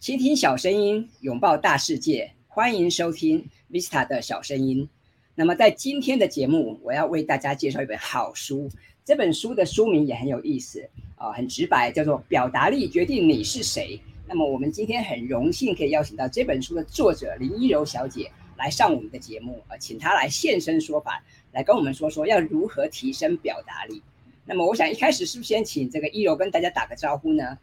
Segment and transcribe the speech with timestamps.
[0.00, 4.88] 倾听小声音，拥抱大世界，欢迎收听 Vista 的小声音。
[5.34, 8.70] 那么在今天的节目，我要为大家介绍一本好书。
[9.04, 14.00] 这本书的书名也很有意思啊，很直白，叫做《表达力决定你是谁》。
[14.26, 21.22] 那么我们今天很荣幸可以邀请到这本书的作者林一柔小姐来上我们的节目啊，请她来现身说法，
[21.52, 24.02] 来跟我们说说要如何提升表达力。
[24.46, 27.58] 那么我想一开始是不是先请这个一柔跟大家打个招呼呢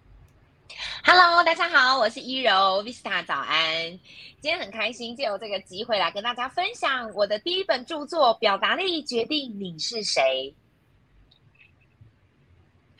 [1.04, 2.52] ？Hello，大家好，我是一柔
[2.83, 4.00] ，Vista 早安。
[4.39, 10.54] 今天很开心，借由这个机会来跟大家分享我的第一本著作《表达力决定你是谁》。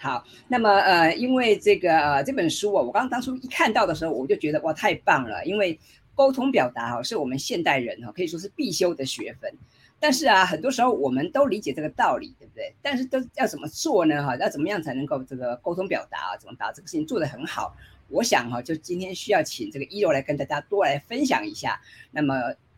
[0.02, 5.80] 好，那么呃，因为这个呃这本书啊，我刚刚当初一看到的时候，我就觉得哇，太棒了，因为
[6.16, 9.52] 沟通表达哈是我们现代人哈可以说是必修的学分。
[10.00, 12.72] 但是啊，很多时候我们都理解这个道理，对不对？
[12.84, 14.24] 但是都要怎么做呢？
[14.24, 16.38] 哈，要怎么样才能够这个沟通表达啊？
[16.38, 17.76] 怎么把这个事情做得很好？
[18.10, 21.82] 我想哈，就今天需要请这个一柔来跟大家多来分享一下。
[22.12, 22.36] 那么，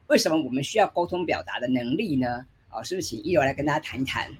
[0.08, 2.45] 为什么我们需要沟通表达的能力呢？
[2.69, 4.31] 啊，是不是请一柔来跟大家谈一谈？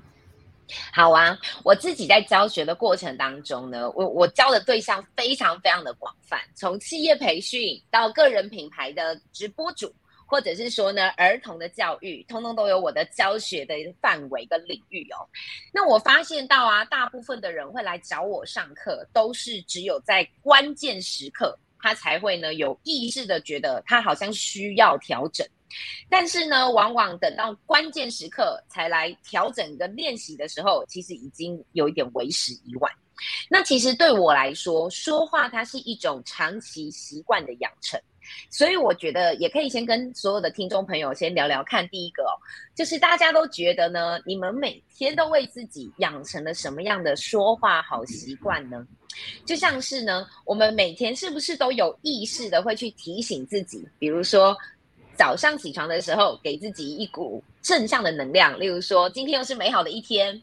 [0.94, 9.94] 好啊，我自己在教学的过程当中呢，我我教的对象非常非常的广泛，从企业培训到个人品牌的直播主。
[10.30, 15.28] 或者是说呢，儿童的教育，通通都有我的教学的范围跟领域哦。
[15.74, 25.46] 那我发现到啊，大部分的人会来找我上课，都是只有在关键时刻，他才会呢有意识的觉得他好像需要调整。
[26.10, 32.92] 但是呢，往往等到关键时刻才来调整跟练习的时候，其实已经有一点为时已晚。
[33.50, 38.00] 那其实对我来说，说话它是一种长期习惯的养成。
[38.50, 41.88] 所以我觉得也可以先跟所有的听众朋友先聊聊看。
[41.90, 42.34] 第一个哦，
[42.76, 48.86] 就是大家都觉得呢，你们每天都为自己养成了什么样的说话好习惯呢？
[49.46, 53.88] 就像是呢，我们每天是不是都有意识的会去提醒自己？
[53.98, 54.56] 比如说
[55.16, 60.42] 早上起床的时候，给自己一股正向的能量，例如说今天又是美好的一天。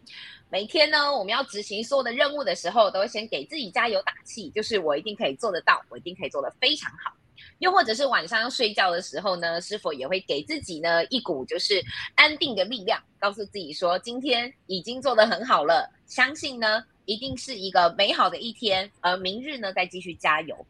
[0.48, 7.12] 每天呢，我们要执行所有的任务的时候，都会先给自己加油打气，就是我一定可以做得到，我一定可以做得非常好。
[7.58, 11.82] 又或者是晚上要睡觉的时候呢，是否也会给自己呢一股就是
[12.14, 20.66] 安定的力量，告诉自己说今天已经做得很好了，相信呢一定是一个美好的一天，而明日呢再继续加油。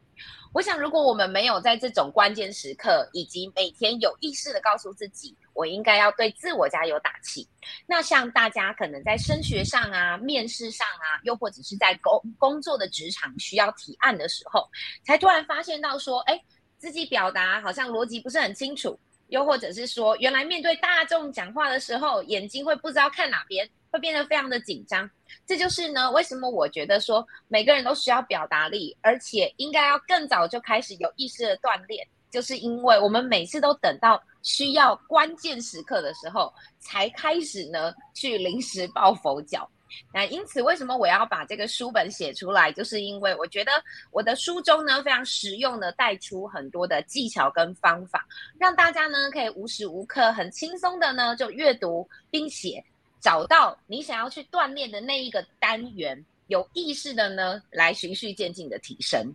[0.52, 7.46] 我想，如果我们没有在这种关键时刻，以及每天有意识的告诉自己，我应该要对自我加油打气，
[7.86, 14.66] 那像大家可能在升学上啊、面试上啊，又或者是在工工作的职场需要提案的时候，
[15.04, 16.40] 才突然发现到说，哎。
[16.78, 18.98] 自己表达好像逻辑不是很清楚，
[19.28, 25.08] 又或者是说，原来面对大众讲话的时候，眼睛会不知道看哪边，会变得非常的紧张。
[25.46, 39.68] 这就是呢，为什么我觉得说每个人都需要表达力，而且应该要更早就开始有意识的锻炼，就是因为我们每次都等到需要关键时刻的时候，才开始呢去临时抱佛脚。
[40.12, 42.72] 那因此，为什么我要把这个书本写出来？
[42.72, 43.72] 就是因为我觉得
[44.10, 48.26] 我的书中呢，非常实用的带出很多的技巧跟方法，
[48.58, 52.82] 让大家呢可以无时无刻很轻松的呢就阅读，并且
[53.20, 59.34] 找到你想要去锻炼的那一个单元，有意识的呢来循序渐进的提升。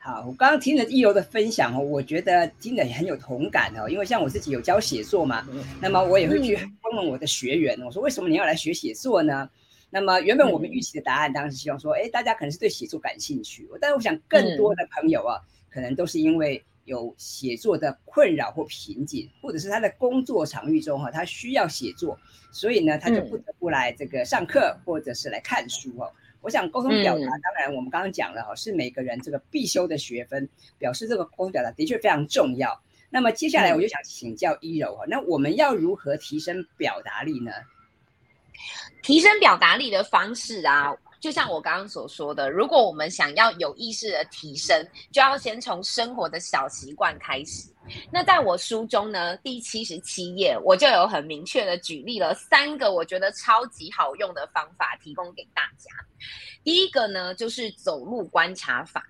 [0.00, 3.88] 好，我刚刚听了一游的分享哦，我觉得听得很有同感哦。
[3.90, 5.46] 因为像我自己有教写作嘛，
[5.82, 9.50] 那么我也会去问问我的学员，我说为什么你要来学写作呢？
[9.90, 22.16] 那么原本我们预期的答案当然是希望说，哎，大家可能是对写作感兴趣，但是我想更多的朋友啊，可能都是因为有写作的困扰或瓶颈，或者是他的工作场域中哈，他需要写作，
[22.52, 26.08] 所以呢，他就不得不来这个上课或者是来看书哦。
[26.40, 32.80] 我想沟通表达，当然我们刚刚讲了哈，是每个人这个必修的学分，表示这个沟通表达的确非常重要。
[33.10, 37.52] 那么接下来我就想请教一柔哈，那我们要如何提升表达力呢？
[39.02, 47.68] 提升表达力的方式啊，就像我刚刚所说的，如果我们想要有意识的提升，就要先从生活的小习惯开始。
[48.12, 55.90] 那在我书中呢，第七十七页，我就有很明确的举例了三个我觉得超级好用的方法，提供给大家。
[56.64, 59.02] 第一个呢，就是走路观察法。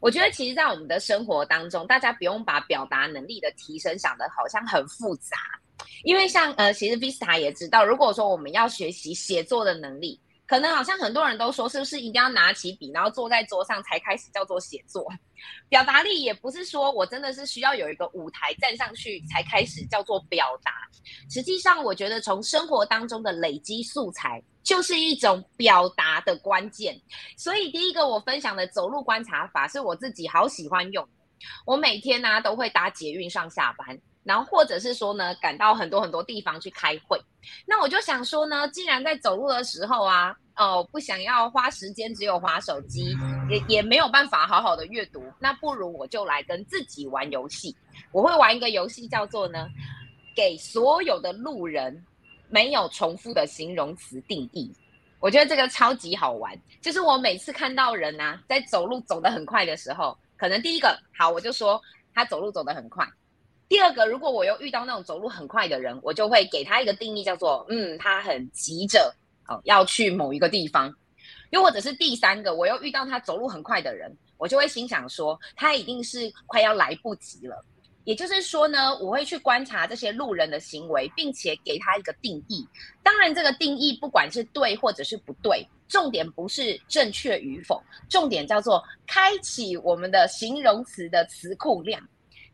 [0.00, 5.36] 我觉得其实，在我们的生活当中，大家不用把表达能力的提升想得好像很复杂，
[6.02, 10.20] 因为像呃，其实 Vista 也知道，如果说我们要学习写作的能力。
[10.48, 15.06] 可能好像很多人都说，是不是一定要拿起笔，然后坐在桌上才开始叫做写作？
[15.68, 20.72] 表达力也不是说我真的是需要有一个舞台站上去才开始叫做表达。
[21.30, 26.98] 实际上，我觉得从生活当中的累积素材就是一种表达的关键。
[27.36, 31.06] 所以，第一个我分享的走路观察法是我自己好喜欢用。
[31.66, 34.00] 我每天呢都会搭捷运上下班。
[34.28, 37.18] 然后或者是说呢，赶到很多很多地方去开会，
[37.64, 43.16] 那我就想说呢，既然在走路的时候啊，哦，不想要花时间只有划手机，
[43.48, 47.74] 也也没有办法好好的阅读，那不如我就来跟自己玩游戏。
[48.12, 49.66] 我会玩一个游戏叫做呢，
[50.36, 52.04] 给所有的路人
[52.50, 54.70] 没有重复的形容词定义。
[55.20, 61.80] 我觉得这个超级好玩，就是我每次看到人啊在走路走得很快的时候，可能第一个好，我就说
[62.14, 63.08] 他走路走得很快。
[63.68, 69.14] 第二个，如果我又遇到那种走路很快的人，我就会给他一个定义，叫做嗯，他很急着
[69.46, 70.92] 哦要去某一个地方。
[71.50, 77.62] 又或者是第三个，我又遇到他走路很快的人，我就会心想说，他一定是快要来不及了。
[78.04, 82.66] 也就是说呢，我会去观察这些路人的行为，并且给他一个定义。
[83.02, 92.00] 当然，这个定义不管是对或者是不对，重点不是正确与否，重点叫做开启我们的形容词的词库量。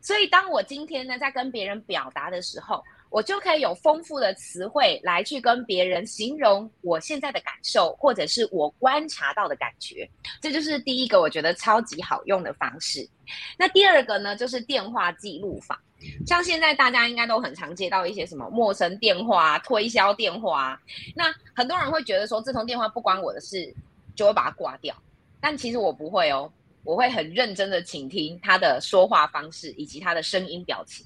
[0.05, 10.07] 所以，当我今天呢在跟别人表达的时候，我就可以有丰富的词汇来去跟别人形容我现在的感受，或者是我观察到的感觉。
[10.39, 13.09] 这就是第一个我觉得超级好用的方式。
[13.57, 15.81] 那第二个呢，就是电话记录法。
[16.27, 20.79] 像现在大家应该都很常接到一些什么陌生电话、推销电话，
[21.15, 23.73] 那很多人会觉得说这通电话不关我的事，
[24.15, 24.95] 就会把它挂掉。
[25.41, 26.51] 但其实我不会哦。
[26.85, 31.05] 我会很认真的倾听他的说话方式以及他的声音表情，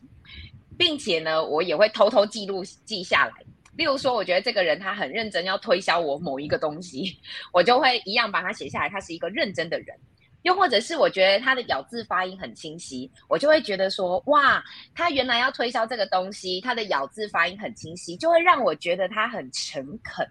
[0.78, 3.34] 并且呢，我也会偷偷记录记下来。
[3.76, 7.18] 例如说，我觉得这个人他很认真要推销我某一个东西，
[7.54, 8.90] 我就会一样把它写下来。
[8.90, 9.98] 他是一个认真的人。
[10.44, 14.64] 又或者是我觉得他的咬字发音很清晰，我就会觉得说，哇，
[14.96, 20.26] 他原来要推销这个东西，他的咬字发音很清晰，就会让我觉得他很诚恳。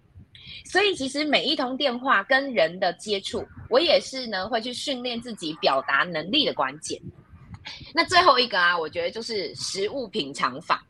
[0.65, 7.01] 所以其实每一通电话跟人的接触，我也是呢会去训练自己表达能力的关键。
[7.95, 10.85] 那最后一个啊，我觉得就是食物品尝法。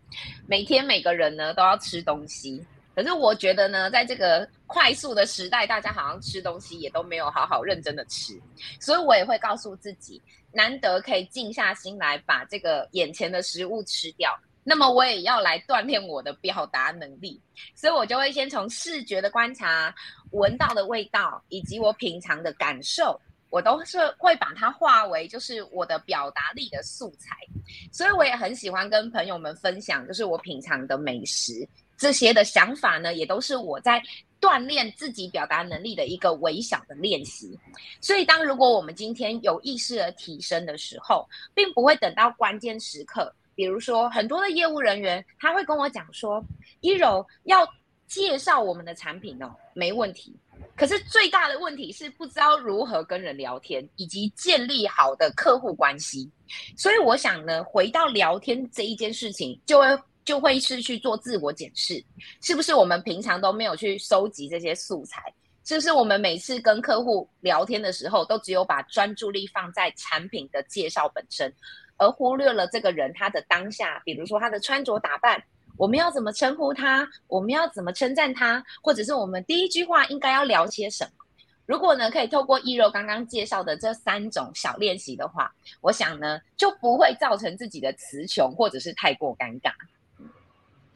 [0.46, 2.64] 每天每个人呢都要吃东西，
[2.94, 8.40] 可是我觉得呢，在这个快速的时代，大家好像吃东西也都没有好好认真的吃，
[8.80, 10.20] 所以我也会告诉自己，
[10.52, 14.36] 难得可以静下心来把这个眼前的食物吃掉。
[14.68, 17.40] 那么我也要来锻炼我的表达能力，
[17.74, 19.94] 所以我就会先从视觉的观察、
[20.32, 23.18] 闻到的味道以及我品尝的感受，
[23.48, 27.34] 我都是会把它化为就是我的表达力的素材。
[27.90, 31.66] 所以我也很喜欢跟朋友们分享，就是我品尝的美食
[31.96, 34.02] 这些的想法呢，也都是我在
[34.38, 37.58] 锻炼自己表达能力的一个微小的练习。
[38.02, 43.34] 所以当如果我们今天有意识的提升的时候，并不会等到关键时刻。
[43.58, 46.40] 比如说，很多的业务人员他会跟我讲说
[46.78, 47.68] ：“一柔要
[48.06, 50.32] 介绍我们的产品哦，没问题。
[50.76, 56.30] 可是最大的问题是不知道如何跟人聊天，以及建立好的客户关系。
[56.76, 59.86] 所以我想呢，回到聊天这一件事情，就会
[60.24, 62.00] 就会是去做自我检视，
[62.40, 65.20] 是不是我们平常都没有去收集这些素材？
[65.68, 71.52] 是不是我们每次跟客户聊天的时候，都只有把专注力放在产品的介绍本身？”
[71.98, 75.38] 而忽略了这个人他的当下，比如说他的穿着打扮，
[75.76, 77.06] 我们要怎么称呼他？
[77.26, 78.64] 我们要怎么称赞他？
[78.82, 81.10] 或者是我们第一句话应该要聊些什么？
[81.66, 89.70] 如果呢，可以透过一柔刚刚介绍的这三种小练习的话，我想呢，就不会造成自己的词穷或者是太过尴尬。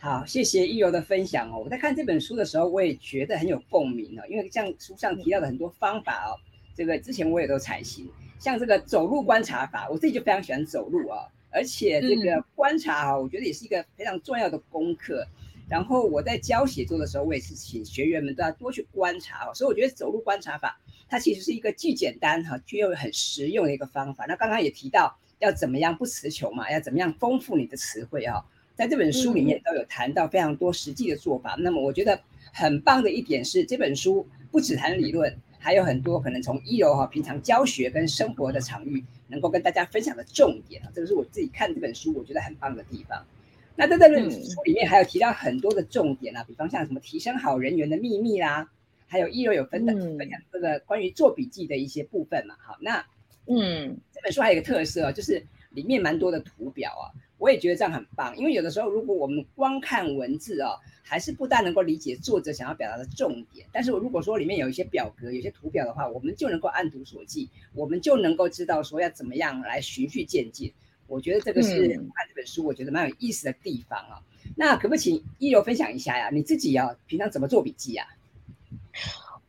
[0.05, 1.63] 好，谢谢一游的分享哦。
[1.65, 6.35] 我在看这本书的时候，我也觉得很有共鸣哦，因为像书上提到的很多方法哦，
[6.75, 8.11] 这个之前我也都采行。
[8.41, 15.25] 像这个走路观察法，我自己就非常喜欢走路啊，而且这个观察啊，我觉得也是一个非常重要的功课。
[15.69, 19.55] 然后我在教写作的时候，我也是请学员们都要多去观察哦。
[19.55, 24.27] 所以我觉得走路观察法，它其实是一个既简单哈，却又很实用的一个方法。
[24.27, 28.45] 那刚刚也提到要怎么样不词穷嘛，要怎么样丰富你的词汇啊，
[28.75, 31.57] 在这本书里面都有谈到非常多实际的做法。
[31.59, 32.21] 那么我觉得
[32.53, 35.37] 很棒的一点是，这本书不只谈理论。
[35.65, 43.25] 还有很多可能从一柔哈平常教学跟生活的场域，能够跟大家分享的重点啊，这个是我自己看这本书我觉得很棒的地方。
[43.77, 48.69] 那在这本书里面还有提到很多的重点啊，比方像什么提升好人缘的秘密啦，
[49.07, 52.57] 还有一柔有分的分享这个关于做笔记的一些部分嘛。
[52.59, 53.07] 好，那
[53.47, 57.13] 嗯，这本书还有一个特色就是里面蛮多的图表啊。
[57.39, 63.67] 我也觉得这样很棒，因为有的时候如果我们光看文字啊，还是不大能够理解作者想要表达的重点。
[63.73, 70.73] 但是如果说里面有一些表格、有些图表的话，我们就能够按图索骥，我们就能够知道说要怎么样来循序渐进。
[71.09, 74.23] 我觉得这个是看这本书，我觉得蛮有意思的地方啊。
[74.57, 76.31] 那可不可以请一柔分享一下呀？
[76.31, 78.07] 你自己啊，平常怎么做笔记啊？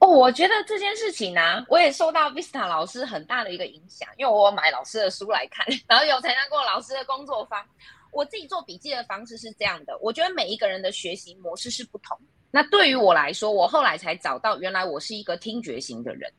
[0.04, 7.66] 哦，我觉得这件事情呢，我也受到 Vista 老师很大的一个影响，因为我买老师的书来看， 然后有参加过老师的工作坊。
[8.12, 12.20] 我自己做笔记的方式是这样的，我觉得每一个人的学习模式是不同。
[12.52, 16.32] 那对于我来说，我后来才找到，原来我是一个听觉型的人。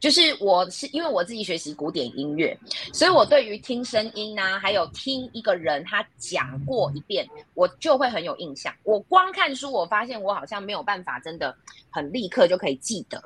[0.00, 2.58] 就是我是因为我自己学习古典音乐，
[2.90, 8.74] 所以我对于听声音啊，还有听一个人他讲过一遍，我就会很有印象。
[8.82, 11.54] 我光看书，我发现我好像没有办法真的
[11.90, 13.22] 很立刻就可以记得，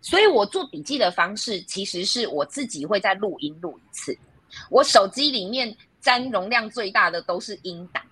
[0.00, 4.16] 所以我做笔记的方式其实是我自己会再录音录一次。
[4.70, 8.02] 我手机里面占容量最大的都是音档，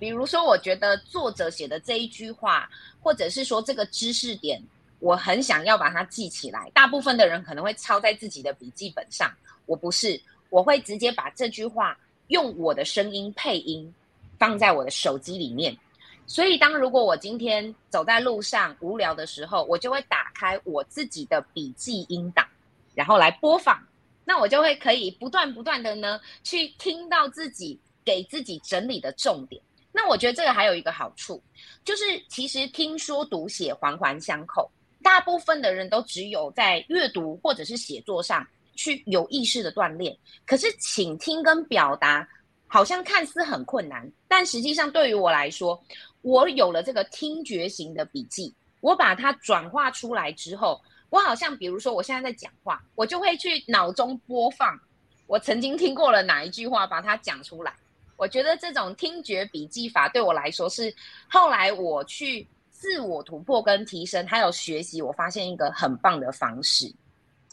[0.00, 2.68] 比如说我觉得作者写的这一句话，
[3.00, 4.60] 或者是说这个知识点。
[5.02, 9.28] 我很想要把它记起来，大部分的人可能会抄在自己的笔记本上，
[9.66, 10.18] 我不是，
[10.48, 13.92] 我会直接把这句话用我的声音配音
[14.38, 15.76] 放在我的手机里面。
[16.24, 22.46] 所以，当如果我今天走在路上无聊的时候，我就会打开我自己的笔记音档，
[22.94, 23.76] 然后来播放。
[24.24, 29.60] 那我就会可以不断不断的呢去听到自己给自己整理的重点。
[29.90, 31.42] 那我觉得这个还有一个好处，
[31.84, 34.70] 就是其实听说读写环环相扣。
[35.02, 40.16] 大部分的人都只有在阅读或者是写作上去有意识的锻炼，
[40.46, 42.26] 可是倾听跟表达
[42.66, 45.78] 好像看似很困难，但实际上对于我来说，
[46.22, 50.80] 我有了这个听觉型的笔记，我把它转化出来之后，
[51.10, 54.80] 我好像比如说我现在在讲话，我就会去脑中播放
[55.26, 57.74] 我曾经听过了哪一句话，把它讲出来。
[58.16, 60.94] 我觉得这种听觉笔记法对我来说是
[61.28, 62.46] 后来我去。
[62.82, 66.92] 自我突破跟提升，还有学习，我发现一个很棒的方式。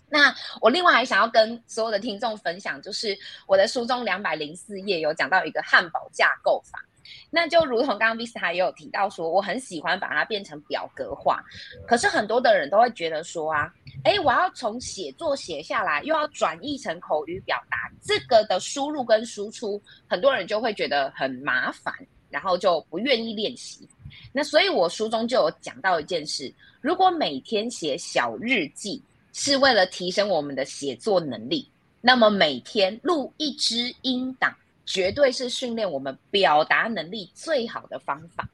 [0.09, 6.83] 那我另外还想要跟所有的听众分享，就是我的书中两百零四页有讲到一个汉堡架构法。
[7.29, 11.43] 那就如同刚刚 Vista 也有提到说，我很喜欢把它变成表格化。
[11.87, 13.71] 可是很多的人都会觉得说啊，
[14.03, 21.93] 哎，我要从写作写下来，又要转译成口语表达，这个的输入跟输出，很多人就会觉得很麻烦，
[22.31, 23.87] 然后就不愿意练习。
[24.31, 29.01] 那所以，我书中就有讲到一件事：如果每天写小日记
[29.33, 31.67] 是为了提升我们的写作能力，
[32.01, 38.47] 那么每天录一支音档，绝对是训练我们表达能力最好的方法。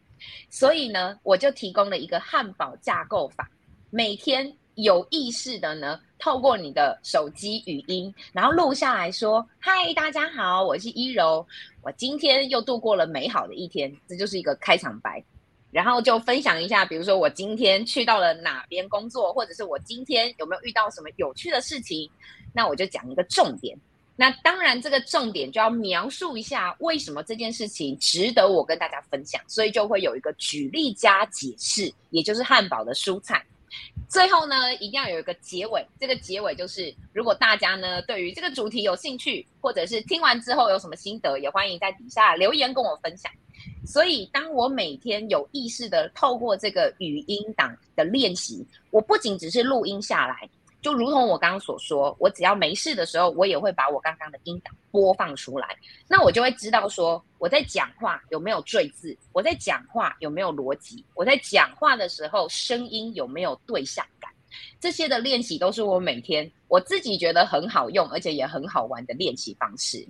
[0.49, 3.49] 所以呢，我就提供了一个汉堡架构法：
[3.89, 11.45] 每天有意识的呢，透过你的手机语音，然后录下来说：“嗨，大家好，我是一柔，
[11.81, 15.23] 我今天又度过了美好的一天。”这就是一个开场白。
[15.75, 22.09] 然后就分享一下，比如说我今天去到了哪边工作，或者是我今天有没有遇到什么有趣的事情，
[22.53, 23.77] 那我就讲一个重点。
[24.15, 33.45] 那当然，这个重点就要描述一下为什么这件事情值得我跟大家分享，所以就会有一个举例加解释，也就是汉堡的蔬菜。
[34.07, 43.29] 最后呢，一定要有一个结尾，这个结尾就是如果大家呢对于这个主题有兴趣，或者是听完之后有什么心得，也欢迎在底下留言跟我分享。
[43.85, 50.49] 所以，当我每天有意识的透过这个语音档的练习，我不仅只是录音下来，
[50.81, 55.75] 就如同我刚刚所说，我只要没事的时候，我也会把我刚刚的音档播放出来，
[56.07, 64.31] 那我就会知道说我在讲话有没有赘字，我在讲话有没有逻辑，我在讲话的时候声音有没有对象感，
[64.79, 70.07] 这些的练习都是我每天我自己觉得很好用，而且也很好玩的练习方式。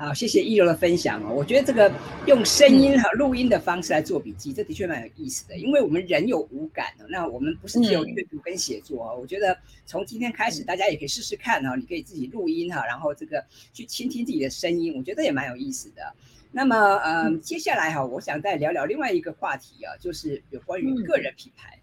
[0.00, 1.34] 好，谢谢一柔的分享哦。
[1.34, 1.92] 我觉得这个
[2.26, 5.58] 用声音和录音的方式来做笔记，这的确蛮有意思的。
[5.58, 9.18] 因为我们人有五感哦，那我们不是只有阅读跟写作哦。
[9.20, 9.54] 我觉得
[9.84, 11.76] 从今天开始，大家也可以试试看哦。
[11.76, 16.02] 你可以自己录音哈，然后这个去倾听自己的声音，我觉得也蛮有意思的。
[16.50, 21.78] 那么，呃，接下来哈，我想再聊聊另外一个话题啊，就是有关于个人品牌。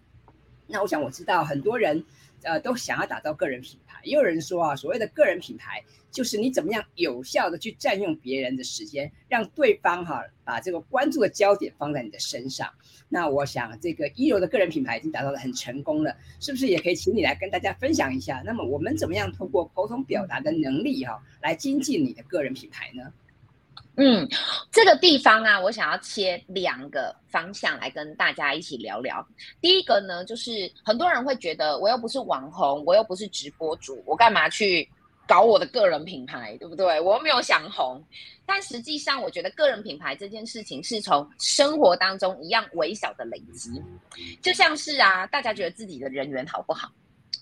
[0.66, 2.04] 那我想我知道很多人
[2.42, 5.82] 呃都想要打造个人品牌，也有人说啊，所谓的个人品牌。
[6.10, 12.66] 就是你怎么样有效的去占用别人的时间，让对方哈把这个关注的焦点放在你的身上。
[13.10, 18.42] 那我想这个一流的个人品牌已经达到的很成功了，是不是也可以请你来跟大家分享一下？
[18.46, 23.12] 那么我们怎么样通过沟通表达的能力哈，来精进你的个人品牌呢？
[23.96, 24.28] 嗯，
[24.70, 29.26] 这个地方啊，我想要切两个方向来跟大家一起聊聊。
[29.60, 34.88] 第一个呢，就是很多人会觉得我又不是网红，我又不是直播主，我干嘛去？
[35.28, 36.98] 搞我的个人品牌，对不对？
[36.98, 38.02] 我又没有想红，
[38.46, 43.70] 但实际上，我觉得个人品牌这件事情是从生活当中一样微小的累积，
[44.40, 46.90] 就像是啊，大家觉得自己的人缘好不好？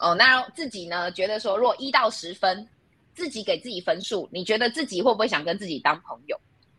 [0.01, 2.69] 哦，那自己呢，觉得说，如果一到十分，
[3.17, 6.39] 自己给自己分数，你觉得自己会不会想跟自己当朋友？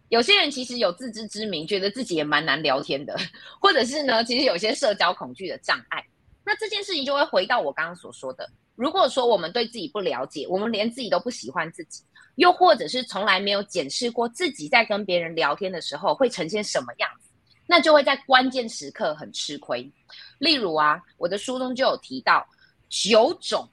[0.09, 3.13] 有些人其实有自知之明，觉得自己也蛮难聊天的，
[3.59, 6.05] 或者是呢，其实有些社交恐惧的障碍。
[6.45, 12.03] 那这件事情就会回到我刚刚所说的，如果说我们对自己不了解，我们连自己都不喜欢自己，
[12.35, 17.29] 又或者是从来没有检视过自己在跟别人聊天的时候会呈现什么样子，
[17.65, 19.91] 那就会在关键时刻很吃亏。
[20.37, 22.47] 例如啊，我的书中就有提到
[22.87, 23.67] 九种。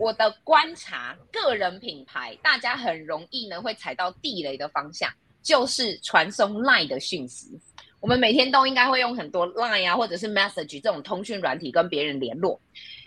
[0.00, 7.60] 我的观察，个人品牌大家很容易呢会踩到地雷的方向，就是传送 Line 的讯息。
[8.00, 12.58] 我们每天都应该会用很多 Line 啊，或者是 Message 这种通讯软体跟别人联络。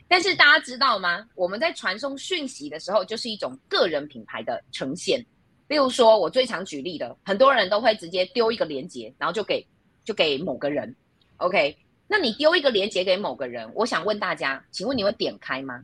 [0.08, 1.28] 但是大家知道吗？
[1.34, 5.20] 我们在传送讯息的时候，就是一种个人品牌的呈现。
[5.68, 9.66] 例如说，我最常举例的，很多人都会直接丢一个链接，然后就给
[10.06, 10.96] 就给某个人。
[11.38, 11.76] OK，
[12.08, 15.84] 那你丢一个链接给某个人，我想问大家，请问你会点开吗？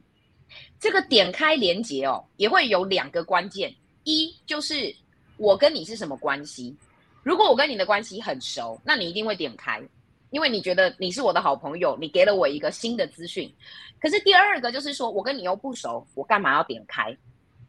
[0.80, 4.94] 这个点开连接哦，也会有两个关键，一就是
[5.38, 6.76] 我跟你是什么关系。
[7.24, 9.82] 如果我跟你的关系很熟，那你一定会点开，
[10.30, 13.52] 因为你觉得你是我的好朋友，你给了我一个新的资讯。
[14.00, 17.16] 可是第二个就是说我跟你又不熟，我干嘛要点开？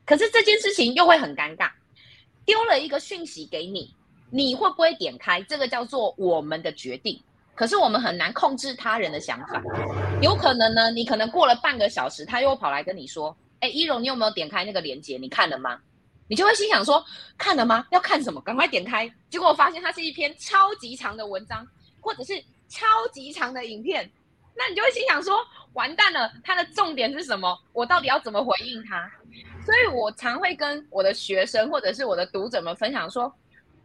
[0.06, 1.70] 可是这件事情又会很尴尬，
[2.44, 3.92] 丢了一个讯息给你，
[4.30, 5.42] 你会不会点开？
[5.42, 7.20] 这个叫做我们的决定。
[7.54, 9.62] 可是我们很难控制他人的想法，
[10.22, 15.18] 有可能呢，你可能过了半个小时，他又跑来跟你说：“哎，一荣，你有没有点开那个链接？
[15.18, 15.78] 你看了吗？”
[16.26, 17.04] 你就会心想说
[17.36, 17.84] ：“看了吗？
[17.90, 18.40] 要看什么？
[18.42, 21.66] 赶快点开！”结果我发现它是一篇超级长的文章，
[22.00, 24.08] 或者是超级长的影片，
[24.56, 27.58] 那你就会心想说：“完蛋了，它的重点是什么？
[27.72, 29.10] 我到底要怎么回应他？”
[29.66, 33.30] 所以我常会跟我的学生或者是我的读者们分享说：“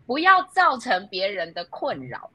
[0.06, 2.30] 不要造成别人的困扰。”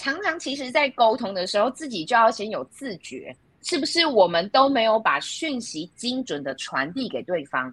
[0.00, 7.70] 常常其实，在沟通的时候，自己就要先有自觉，是不是我们都没有把讯息精准的传递给对方？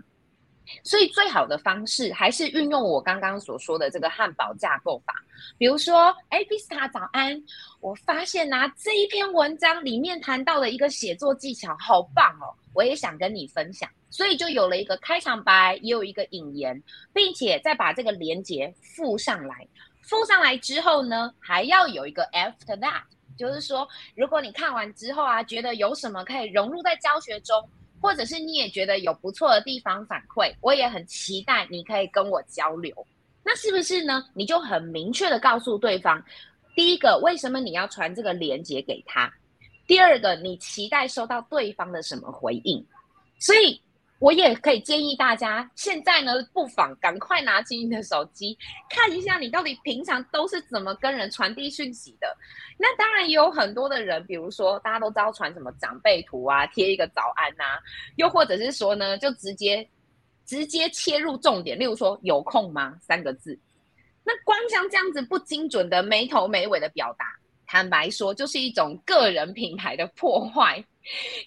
[0.84, 5.14] 所以，最好的方式还是运用我刚刚所说的这个汉堡架构法。
[5.58, 7.42] 比如说，哎，比斯塔早安，
[7.80, 13.90] 我发现呐，这一篇文章里面谈到的一个写作技巧好棒哦，我也想跟你分享。
[14.10, 19.66] 所以就有了一个开场白，也有一个引言，并且再把这个连接附上来。
[20.08, 23.02] 附上来之后呢，还要有一个 after that，
[23.38, 27.70] 就是说，如果你看完之后啊，觉得有什么可以融入在教学中，
[28.02, 32.96] 或者是你也觉得有不错的地方反馈，我也很期待你可以跟我交流。
[33.44, 34.24] 那是不是呢？
[34.34, 36.24] 你就很明确的告诉对方，
[36.74, 39.30] 第一个，为什么你要传这个链接给他？
[39.86, 42.86] 第二个，你期待收到对方的什么回应？
[43.40, 43.82] 所以。
[44.20, 48.58] 我也可以建议大家，现在呢，不妨赶快拿起你的手机，
[48.90, 52.36] 看一下你到底平常都是怎么跟人传递讯息的。
[52.80, 57.64] 那当然也有很多的人，比如说大家都知道传什么长辈图啊，贴一个早安呐，
[58.16, 59.88] 又或者是说呢，就直接
[60.46, 63.60] 直接切入重点，例如说有空吗三个字。
[64.24, 67.26] 那光像这样子不精准的没头没尾的表达，
[67.68, 70.84] 坦白说，就是一种个人品牌的破坏。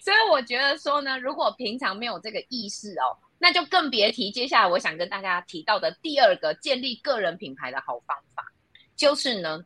[0.01, 8.43] 所以我觉得说呢，如果平常没有这个意识哦，那就更别提接下来我想跟大家提到的第二个建立个人品牌的好方法，
[8.95, 9.63] 就是呢，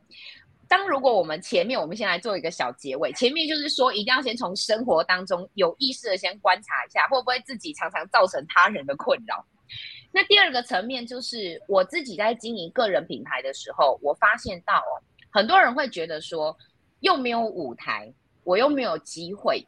[0.68, 9.44] 当如果我们前面我们先来做一个小结尾，前面就是说一定要先从生活当中有意识的先观察一下，会不会自己常常造成他人的困扰。
[10.12, 16.56] 那第二个层面就是我自己在经营个人品牌的时候，我发现到哦，很多人会觉得说
[17.00, 19.66] 又没有舞台，我又没有机会。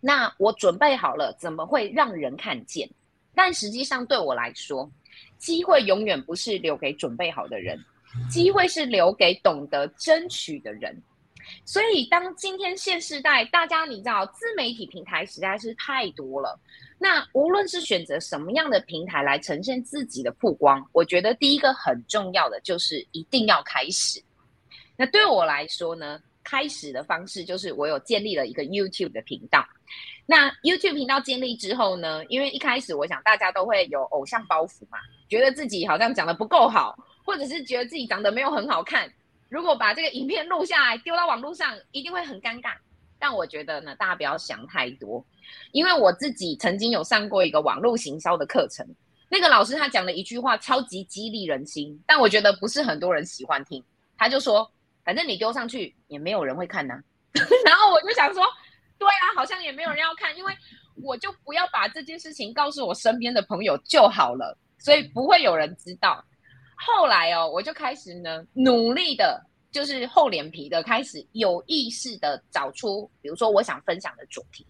[0.00, 2.88] 那我准备好了，怎么会让人看见？
[3.34, 4.90] 但实际上对我来说，
[5.38, 7.78] 机会永远不是留给准备好的人，
[8.30, 11.02] 机会是留给懂得争取的人。
[11.64, 16.58] 所以，当今天现世代，大家你知道，自媒体平台实在是太多了。
[16.98, 24.20] 那无论是选择什么样的平台来呈现自己的曝光，我觉得第一个很重要的就是一定要开始。
[24.96, 26.20] 那对我来说呢？
[26.46, 29.66] 开始的方式就是我有建立了一个 YouTube 的频道。
[30.24, 39.12] 那 YouTube 频道建立之后呢，因为一开始我想大家都会有偶像包袱嘛，觉得自己好像讲的不够好，或者是觉得自己长得没有很好看。
[39.48, 42.74] 如果把这个影片录下来丢到网络上，一定会很尴尬。
[43.18, 45.24] 但我觉得呢，大家不要想太多，
[45.72, 48.86] 因为我自己曾经有上过一个网络行销的课程，
[49.28, 53.82] 那个老师他讲了一句话超级激励人心，但我觉得不是很多人喜欢听。
[54.16, 54.70] 他就说。
[55.06, 56.94] 反正你丢上去也没有人会看呐，
[57.64, 58.42] 然后我就想说，
[58.98, 60.52] 对啊，好像也没有人要看，因为
[61.02, 66.22] 我就不要把这件事情告诉我身边的朋友就好了，所以不会有人知道。
[66.76, 69.40] 后来哦，我就开始呢，努力的，
[69.70, 74.66] 就是厚脸皮的，开始有意识的找出，比如说我想分享的主题。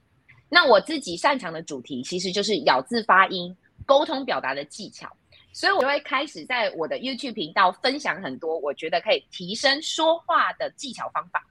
[0.48, 5.10] 那我自己擅长的主题，其实就是咬字发音、沟通表达的技巧，
[5.56, 11.42] 所以我就会开始在我的 YouTube 频道分享很多我觉得可以提升说话的技巧方法。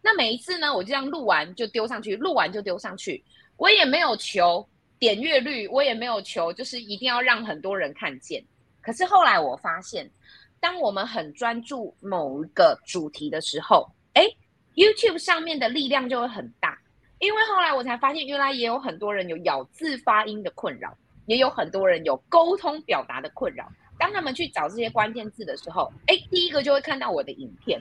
[0.00, 3.22] 那每一次呢，我就这样录完就丢上去，录完就丢上去，
[3.58, 4.66] 我也没有求
[4.98, 8.42] 点阅率，我也没有求就是一定要让很多人看见。
[8.80, 10.10] 可是后来我发现，
[10.58, 14.26] 当我们很专注某一个主题的时候，哎
[14.74, 16.78] ，YouTube 上面的力量就会很大。
[17.18, 20.96] 因为后来我才发现，原来也有很多人有咬字发音的困扰，
[21.30, 23.70] 也有很多人有沟通表达的困扰。
[23.96, 27.80] 当他们去找这些关键字的时候，哎，第一个就会看到我的影片。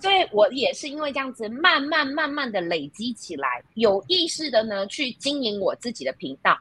[0.00, 6.58] 所以我也是因为这样子，慢慢慢慢的累积起来，有意识的呢去经营我自己的频道。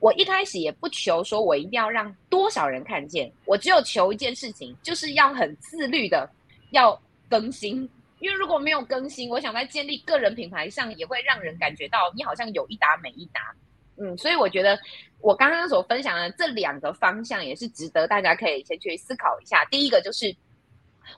[0.00, 6.28] 我一开始也不求说我一定要让多少人看见，我只有求一件事情，就是要很自律的
[6.72, 7.88] 要更新。
[8.18, 13.40] 因为如果没有更新，我想在建立个人品牌上也会让人感觉到你好像有一搭没一搭，
[14.00, 14.78] 嗯，所以我觉得
[15.20, 19.64] 我刚刚所分享的这两个方向也是值得大家可以先去思考一下。
[19.66, 20.34] 第一个就是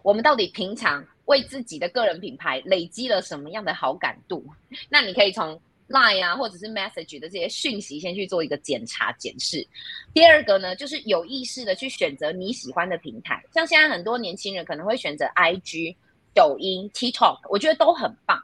[0.03, 4.45] 我们到底平常为自己的个人品牌累积了什么样的好感度？
[4.88, 9.66] 那你可以从 Line 啊或者是 Message 的这些讯息先去做一个检查检视。
[10.12, 15.95] 第二个呢，就是有意识的去选择你喜欢的平台，像现在很多年轻人可能会选择 IG。
[16.35, 18.42] 抖音、TikTok，我觉得都很棒。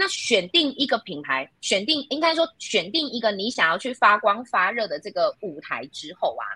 [0.00, 6.46] 那选定一个品牌，选定应该说选定一个你想要去发光发热的这个舞台之后啊，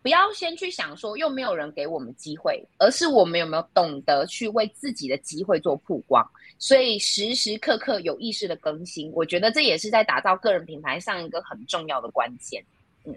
[0.00, 6.26] 不要先去想说又没有人给我们机会，而是我们有没有懂得去为自己的机会做曝光。
[6.58, 12.64] 所以时时刻刻有意识的更新，我觉得这也是在打造个人品牌上一个很重要的关键。
[13.04, 13.14] 嗯，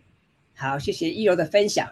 [0.53, 1.89] 好，谢谢一柔的分享。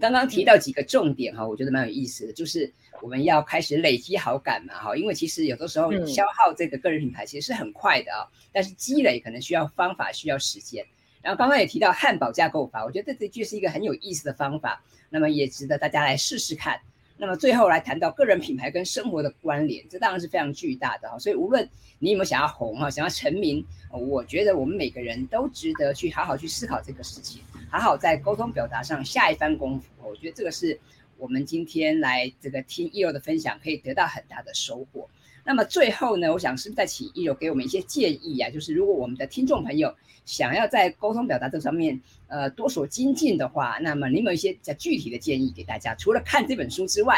[0.00, 10.84] 刚刚提到几个重点哈，我觉得蛮有意思的，就是我们要开始累积好感嘛哈，因为其实有的时候消耗这个个人品牌其实是很快的啊，但是积累可能需要方法，需要时间。
[11.22, 16.80] 然后刚刚也提到汉堡架构法，我觉得这的确是一个很有意思的方法，那么也值得大家来试试看。
[17.18, 21.18] 那么最后来谈到个人品牌跟生活的关联，这当然是非常巨大的哈。
[21.18, 29.86] 所以无论你有没有想要红哈，想要成名，我觉得我们每个人都值得去好好去思考这个事情，好好在沟通表达上下一番功夫。
[30.02, 30.78] 我觉得这个是
[31.16, 35.08] 我们今天来这个听一柔的分享，可以得到很大的收获。
[35.44, 39.94] 那么最后呢，我想是再请一柔给我们一些建议啊，就是如果我们的听众朋友
[40.26, 45.94] 想要在沟通表达这上面，呃，多所精进的话，那么你有没有一些较具体的建议给大家？
[45.94, 47.16] 除了看这本书之外，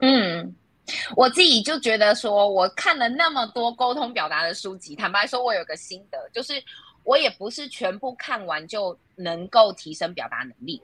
[0.00, 0.54] 嗯，
[1.16, 6.62] 我自己就觉得说，我看了那么多沟通表达的书籍，坦白说，我有个心得，就是
[7.04, 10.80] 我也不是全部看完就能够提升表达能力，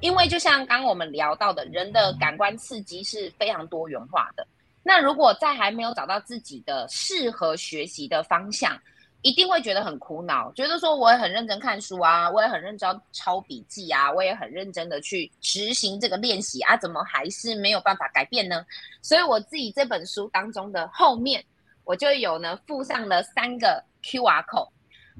[0.00, 4.46] 因为就像刚我们聊到的，人的感官刺激是非常多元化的。
[4.82, 8.78] 那如果在还没有找到自己的适合学习的方向，
[9.22, 18.64] 一定会觉得很苦恼，觉得说我也很认真看书啊，我也很认真抄笔记啊，我也很认真的去执行这个练习啊，怎么还是没有办法改变呢？
[19.02, 21.44] 所以我自己这本书当中的后面，
[21.84, 24.70] 我就有呢附上了三个 Q R code，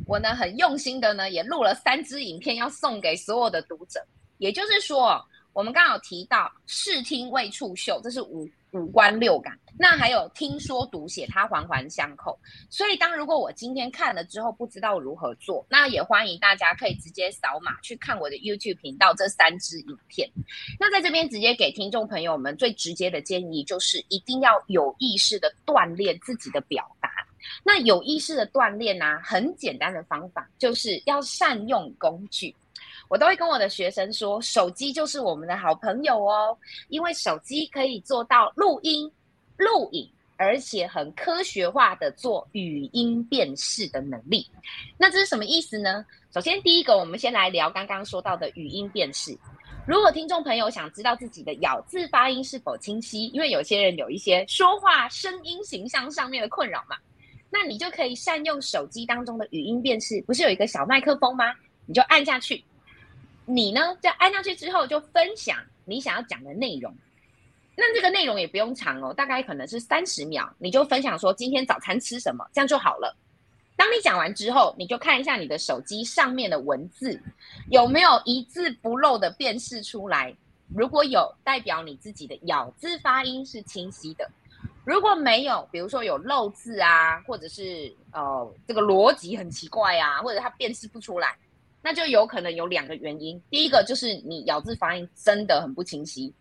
[0.07, 4.05] 我呢很用心的呢也录了三支影片要送给所有的读者，
[4.39, 8.49] 也就是说，我们刚好提到视听味触嗅，这是五。
[8.73, 12.39] 五官六感，那还有听说读写，它环环相扣。
[12.69, 20.31] 所以，当如果我今天看了之后不知道如何做，那也欢迎大家可以直接扫码去看我的 YouTube 频道这三支影片。
[20.79, 27.11] 那在这边直接给听众朋友们最直接的建议，就是一定要有意识的锻炼自己的表达。
[27.63, 32.55] 那有意识的锻炼呢，很简单的方法就是要善用工具。
[33.09, 36.57] 我都会跟我的学生说，手机就是我们的好朋友哦，
[36.89, 39.11] 因为手机可以做到录音、
[39.57, 44.49] 录影，而且很科学化的做语音辨识的能力。
[44.97, 46.07] 那这是什么意思呢？
[46.33, 49.37] 首先，第一个，我们先来聊刚刚说到的语音辨识。
[49.87, 56.97] 如果听众朋友想知道自己的咬字发音是否清晰，因为有些人有一些说话声音形象上面的困扰嘛，
[57.51, 61.53] 那你就可以善用手机当中的语音辨识，不是有一个小麦克风吗？
[61.87, 62.65] 你就按下去。
[63.45, 66.95] 你呢，在按下去之后就分享你想要讲的内容，
[67.75, 73.17] 那这个内容也不用长哦，大概可能是三十秒，你就分享说今天早餐吃什么，这样就好了。
[73.75, 77.21] 当你讲完之后，你就看一下你的手机上面的文字
[77.71, 80.33] 有没有一字不漏的辨识出来，
[80.77, 84.25] 如果有，代表你自己的咬字发音是清晰的；
[84.85, 91.37] 如果没有，比如说有漏字啊，或者是呃这个逻辑很奇怪啊，或者他辨识不出来，
[91.83, 93.41] 那就有可能有两个原因。
[93.51, 96.33] 第一个就是你咬字发音真的很不清晰，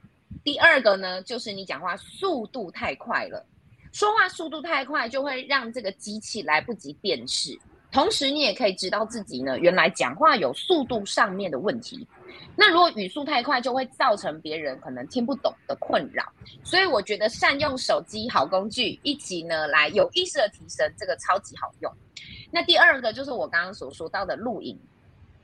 [0.43, 3.45] 第二个呢就是你讲话速度太快了，
[3.91, 7.58] 说话速度太快就会让这个机器来不及辨识。
[7.91, 12.08] 同时，你也可以知道自己呢，原来讲话有速度上面的问题。
[12.55, 16.23] 那如果语速太快，就会造成别人可能听不懂的困扰。
[16.63, 21.91] 所以我觉得善用手机好工具，一起呢来有意识的提升，这个超级好用。
[22.51, 24.77] 那第二个就是我刚刚所说到的录影，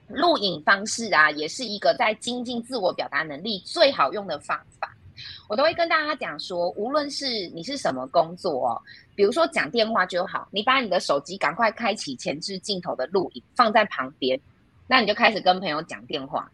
[0.09, 4.91] 录影方式啊，也是一个在精进自我表达能力最好用的方法。
[5.47, 8.81] 我都会跟大家讲说，无论是你是什么工作哦，
[9.15, 14.37] 比如说讲电话就好，你把你的手机赶快开启前置镜头的录影放在旁边，
[14.87, 16.51] 那你就开始跟朋友讲电话。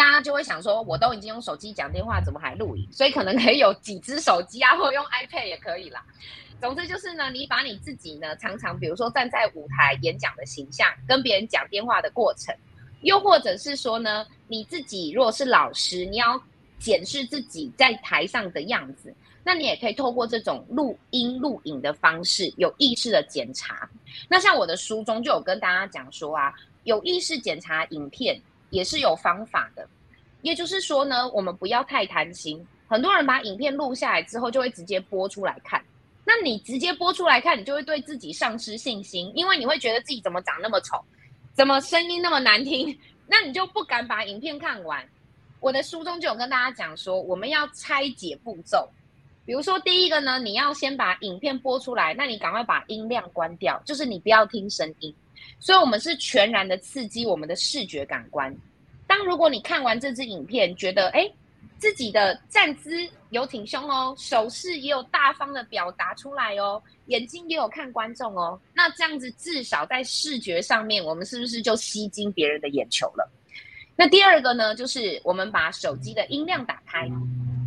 [0.00, 2.88] 大家就会想说，我都已经用手机讲电话，怎么还录影？
[2.90, 6.02] 所以可能可以有几只手机啊，或用 iPad 也可以啦。
[6.58, 12.54] 总之就是呢，你把你自己呢，常常比如说站在舞台演讲的形象，跟别人讲电话的过程，
[13.02, 16.42] 又或者是说呢，你自己如果是老师，你要。
[16.78, 23.86] 检视自己在台上的样子，那你也可以透过这种录音录影的方式，有意识的检查。
[24.30, 29.86] 那像我的书中就有跟大家讲说啊，有意识检查影片也是有方法的。
[30.42, 32.66] 也就是说呢，我们不要太贪心。
[32.88, 35.84] 很多人把影片录下来之后，就会直接播出来看。
[36.24, 40.96] 那你直接播出来看，你就会对自己丧失信心，因为你会觉得自己怎么长那么丑，
[41.52, 42.96] 怎么声音那么难听，
[43.28, 45.04] 那你就不敢把影片看完。
[45.60, 48.88] 我的书中就有跟大家讲说，我们要拆解步骤。
[49.46, 55.12] 比如说，第一个呢，你要先把影片播出来，那你赶快把音量关掉，就是你不要听声音。
[55.58, 58.54] 所以，我们是全然的刺激我们的视觉感官。
[59.06, 61.30] 当如果你看完这支影片，觉得哎，
[61.78, 73.30] 自己的站姿有挺胸哦，手势也有大方的表达出来哦，眼睛也有看观众哦，那这样子至少在视觉上面，我们是不是就吸睛别人的眼球了？
[73.96, 77.10] 那第二个呢，就是我们把手机的音量打开，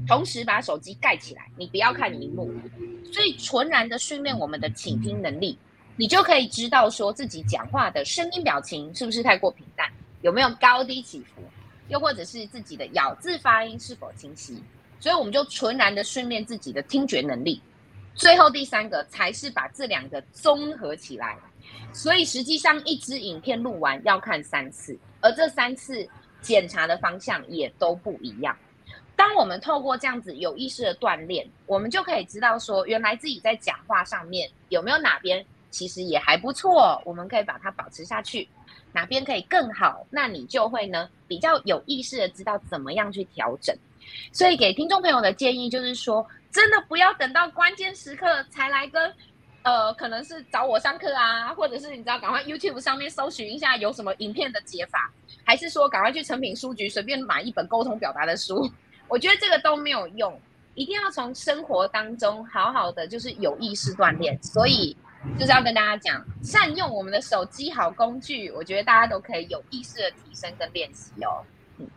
[0.08, 2.52] 同时把手机盖起来，你不要看荧幕，
[3.12, 5.58] 所以纯然的训练我们的倾听能力，
[5.96, 9.90] 你就可以知道说自己讲话的声音表情是不是太过平淡，
[10.22, 11.42] 有没有高低起伏，
[11.90, 14.62] 又或者是自己的咬字发音是否清晰，
[15.00, 17.62] 所以我们就纯然的训练自己的听觉能力。
[18.16, 21.38] 最后第三个才是把这两个综合起来，
[21.94, 26.08] 所以实际上一支影片录完要看三次，而这三次。
[26.44, 28.54] 检查的方向也都不一样。
[29.16, 38.48] 当我们透过这样子有意识的锻炼，我们就可以知道说，原来自己在讲话上面有没有哪边其实也还不错，我们可以把它保持下去，
[38.94, 43.76] 哪边可以更好，那你就会呢比较有意识的知道怎么样去调整。
[44.32, 49.14] 所以给听众朋友的建议就是说，真的不要等到关键时刻才来跟。
[49.66, 55.10] 呃，可能是找我上课啊，或者是你知道，赶快 YouTube 上面搜寻一下有什么影片的解法，
[55.46, 58.70] 还是说赶快去成品书局随便买一本沟通表达的书？
[59.08, 60.38] 我觉得这个都没有用，
[60.76, 64.38] 一定要从生活当中好好的就是有意识锻炼。
[64.44, 64.94] 所以
[65.40, 71.42] 就是要跟大家讲，善用我们的手机好工具，我觉得大家都可以有意识的提升跟练习哦。
[71.78, 71.88] 嗯，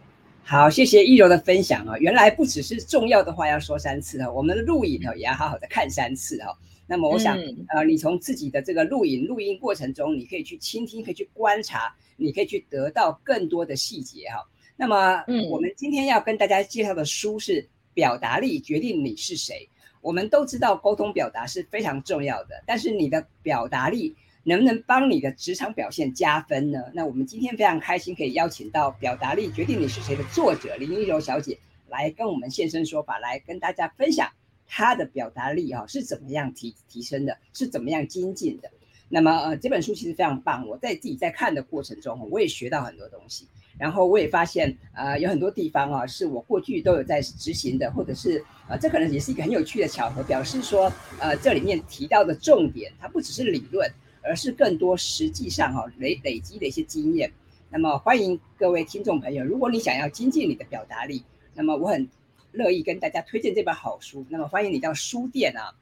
[0.45, 6.57] 好，谢谢一柔的分享啊，原来不只是重要的话要说三次哦，我们的录影哦也要好好的看三次哦。
[6.87, 7.37] 那么我想，
[7.69, 14.37] 呃，你从自己的这个录影录音过程中，你可以去倾听，可以去观察，你可以去得到更多的细节哈。
[14.77, 17.61] 那么，嗯，我们今天要跟大家介绍的书是
[17.93, 19.69] 《表达力决定你是谁》。
[20.07, 24.15] 我们都知道沟通表达是非常重要的，但是你的表达力
[24.45, 26.85] 能不能帮你的职场表现加分呢？
[26.95, 34.31] 那我们今天非常开心可以邀请到《表达力决定你是谁》的作者林一柔小姐来跟我们现身说法，来跟大家分享。
[34.69, 37.37] 她的表达力啊是怎么样提提升的？
[37.53, 38.71] 是怎么样精进的？
[39.09, 43.49] 那么呃这本书其实非常棒，我在自己在看的过程中，我也学到很多东西。
[43.79, 53.91] 然后我也发现呃有很多地方啊是我过去都有在执行的，或者是呃这可能也是一个很有趣的巧合，表示说呃这里面提到的重点，它不只是理论，
[54.23, 57.31] 而是更多实际上哈累累积的一些经验。
[57.71, 61.23] 那么欢迎各位听众朋友，如果你想要精进你的表达力，
[61.55, 62.09] 那么我很。
[62.53, 65.75] 乐意跟大家推荐这本好书，那么欢迎你到书店啊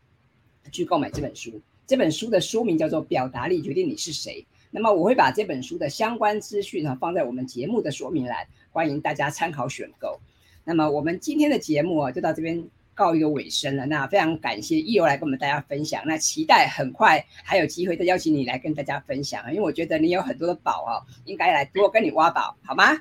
[0.73, 1.61] 去购买这本书。
[1.87, 4.45] 这本书的书名叫做《表达力决定你是谁》。
[4.75, 10.21] 那么我会把这本书的相关资讯呢放在我们节目的说明栏，欢迎大家参考选购。
[10.65, 13.87] 那么我们今天的节目啊就到这边告一个尾声了。
[13.87, 16.03] 那非常感谢易游来跟我们大家分享。
[16.05, 23.01] 那期待很快还有机会再邀请你来跟大家分享，因为我觉得你有很多的宝哦，应该来多跟你挖宝，好吗？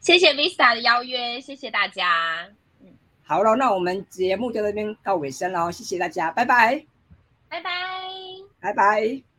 [0.00, 2.48] 谢谢 Vista 的邀约，谢谢大家。
[3.24, 6.84] 好了，那我们节目就这边到尾声了，谢谢大家，拜拜，
[7.48, 7.70] 拜拜，
[8.60, 9.33] 拜拜。